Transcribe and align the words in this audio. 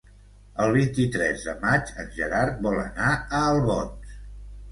El 0.63 0.71
vint-i-tres 0.75 1.43
de 1.49 1.53
maig 1.65 1.91
en 2.03 2.09
Gerard 2.15 2.65
vol 2.67 2.81
anar 2.85 3.11
a 3.41 3.45
Albons. 3.53 4.17